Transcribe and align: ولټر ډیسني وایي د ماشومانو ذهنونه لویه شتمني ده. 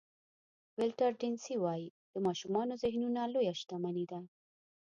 ولټر 0.77 1.11
ډیسني 1.21 1.55
وایي 1.63 1.87
د 2.13 2.15
ماشومانو 2.25 2.73
ذهنونه 2.83 3.21
لویه 3.33 3.53
شتمني 3.61 4.05
ده. 4.11 4.19